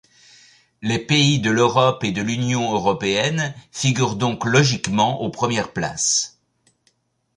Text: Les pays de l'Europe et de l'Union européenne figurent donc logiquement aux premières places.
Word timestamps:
Les 0.81 0.97
pays 0.97 1.37
de 1.39 1.51
l'Europe 1.51 2.03
et 2.03 2.11
de 2.11 2.23
l'Union 2.23 2.73
européenne 2.73 3.53
figurent 3.71 4.15
donc 4.15 4.45
logiquement 4.45 5.21
aux 5.21 5.29
premières 5.29 5.73
places. 5.73 6.39